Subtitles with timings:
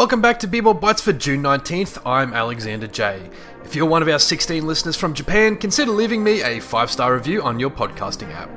[0.00, 2.00] Welcome back to B-Ball Bites for June 19th.
[2.06, 3.28] I'm Alexander J.
[3.66, 7.42] If you're one of our 16 listeners from Japan, consider leaving me a 5-star review
[7.42, 8.48] on your podcasting app.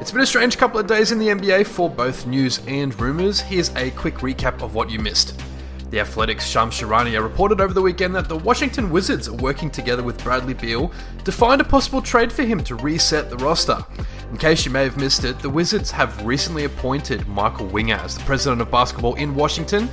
[0.00, 3.40] It's been a strange couple of days in the NBA for both news and rumours.
[3.40, 5.42] Here's a quick recap of what you missed.
[5.90, 10.04] The Athletic's Shams Charania reported over the weekend that the Washington Wizards are working together
[10.04, 10.92] with Bradley Beal
[11.24, 13.84] to find a possible trade for him to reset the roster.
[14.30, 18.16] In case you may have missed it, the Wizards have recently appointed Michael Winger as
[18.16, 19.88] the president of basketball in Washington.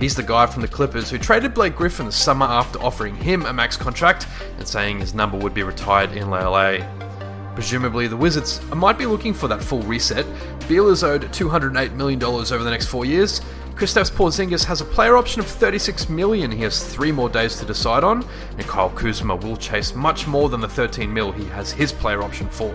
[0.00, 3.44] He's the guy from the Clippers who traded Blake Griffin the summer after offering him
[3.44, 4.26] a max contract
[4.56, 6.78] and saying his number would be retired in LA.
[7.54, 10.24] Presumably, the Wizards might be looking for that full reset.
[10.68, 13.42] Beal is owed $208 million over the next four years.
[13.74, 16.50] Kristaps Porzingis has a player option of 36 million.
[16.50, 18.26] He has three more days to decide on,
[18.56, 22.22] and Kyle Kuzma will chase much more than the 13 mil he has his player
[22.22, 22.74] option for.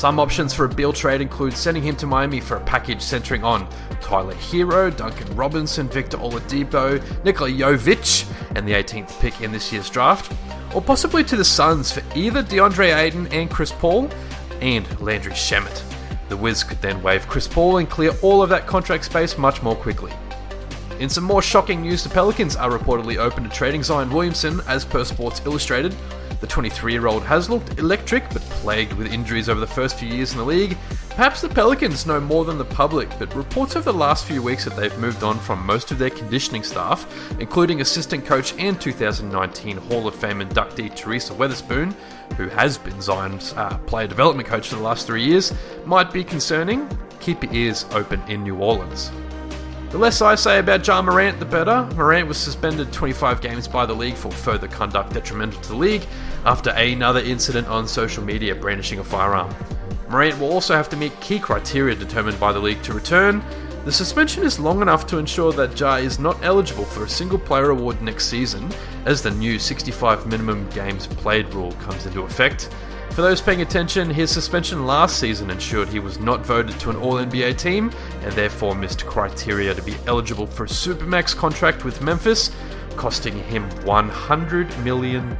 [0.00, 3.44] Some options for a Beal trade include sending him to Miami for a package centering
[3.44, 3.68] on
[4.00, 9.90] Tyler Herro, Duncan Robinson, Victor Oladipo, Nikola Jovic, and the 18th pick in this year's
[9.90, 10.32] draft,
[10.74, 14.08] or possibly to the Suns for either DeAndre Ayton and Chris Paul
[14.62, 15.82] and Landry Shamet.
[16.30, 19.62] The Wiz could then waive Chris Paul and clear all of that contract space much
[19.62, 20.14] more quickly.
[20.98, 24.82] In some more shocking news, the Pelicans are reportedly open to trading Zion Williamson, as
[24.82, 25.94] per Sports Illustrated.
[26.40, 30.08] The 23 year old has looked electric, but plagued with injuries over the first few
[30.08, 30.76] years in the league.
[31.10, 34.64] Perhaps the Pelicans know more than the public, but reports over the last few weeks
[34.64, 37.06] that they've moved on from most of their conditioning staff,
[37.38, 41.92] including assistant coach and 2019 Hall of Fame inductee Teresa Weatherspoon,
[42.38, 45.52] who has been Zion's uh, player development coach for the last three years,
[45.84, 46.88] might be concerning.
[47.20, 49.10] Keep your ears open in New Orleans.
[49.90, 51.84] The less I say about Ja Morant, the better.
[51.96, 56.06] Morant was suspended 25 games by the league for further conduct detrimental to the league
[56.44, 59.52] after another incident on social media brandishing a firearm.
[60.08, 63.42] Morant will also have to meet key criteria determined by the league to return.
[63.84, 67.38] The suspension is long enough to ensure that Ja is not eligible for a single
[67.40, 68.70] player award next season,
[69.06, 72.70] as the new 65 minimum games played rule comes into effect.
[73.10, 76.96] For those paying attention, his suspension last season ensured he was not voted to an
[76.96, 82.00] All NBA team and therefore missed criteria to be eligible for a Supermax contract with
[82.00, 82.50] Memphis,
[82.96, 85.36] costing him $100 million.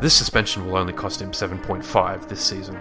[0.00, 2.78] This suspension will only cost him 7.5 this season.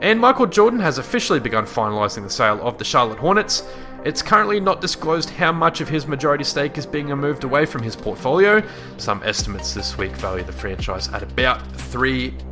[0.00, 3.62] And Michael Jordan has officially begun finalising the sale of the Charlotte Hornets.
[4.04, 7.82] It's currently not disclosed how much of his majority stake is being moved away from
[7.82, 8.62] his portfolio.
[8.96, 12.47] Some estimates this week value the franchise at about $3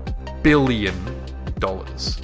[0.47, 0.95] billion.
[1.59, 2.21] dollars.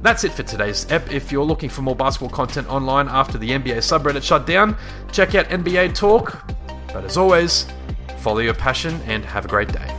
[0.00, 1.12] That's it for today's ep.
[1.12, 4.78] If you're looking for more basketball content online after the NBA subreddit shut down,
[5.12, 6.42] check out NBA Talk.
[6.90, 7.66] But as always,
[8.20, 9.97] follow your passion and have a great day.